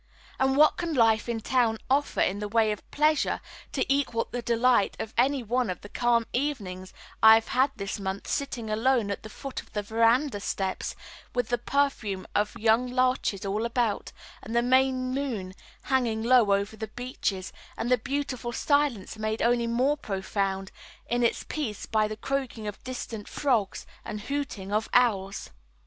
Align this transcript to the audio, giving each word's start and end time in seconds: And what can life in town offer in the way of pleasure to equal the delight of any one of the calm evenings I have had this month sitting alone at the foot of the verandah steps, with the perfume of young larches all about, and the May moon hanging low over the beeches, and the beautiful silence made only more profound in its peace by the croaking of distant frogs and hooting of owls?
And 0.39 0.57
what 0.57 0.77
can 0.77 0.95
life 0.95 1.29
in 1.29 1.41
town 1.41 1.77
offer 1.87 2.21
in 2.21 2.39
the 2.39 2.47
way 2.47 2.71
of 2.71 2.89
pleasure 2.89 3.39
to 3.73 3.85
equal 3.87 4.27
the 4.31 4.41
delight 4.41 4.95
of 4.99 5.13
any 5.15 5.43
one 5.43 5.69
of 5.69 5.81
the 5.81 5.89
calm 5.89 6.25
evenings 6.33 6.91
I 7.21 7.35
have 7.35 7.49
had 7.49 7.69
this 7.75 7.99
month 7.99 8.27
sitting 8.27 8.71
alone 8.71 9.11
at 9.11 9.21
the 9.21 9.29
foot 9.29 9.61
of 9.61 9.73
the 9.73 9.83
verandah 9.83 10.39
steps, 10.39 10.95
with 11.35 11.49
the 11.49 11.59
perfume 11.59 12.25
of 12.33 12.57
young 12.57 12.87
larches 12.87 13.45
all 13.45 13.63
about, 13.63 14.11
and 14.41 14.55
the 14.55 14.63
May 14.63 14.91
moon 14.91 15.53
hanging 15.83 16.23
low 16.23 16.51
over 16.51 16.75
the 16.75 16.87
beeches, 16.87 17.53
and 17.77 17.91
the 17.91 17.99
beautiful 17.99 18.51
silence 18.51 19.19
made 19.19 19.43
only 19.43 19.67
more 19.67 19.97
profound 19.97 20.71
in 21.07 21.21
its 21.21 21.43
peace 21.47 21.85
by 21.85 22.07
the 22.07 22.17
croaking 22.17 22.65
of 22.65 22.83
distant 22.83 23.27
frogs 23.27 23.85
and 24.03 24.21
hooting 24.21 24.73
of 24.73 24.89
owls? 24.93 25.51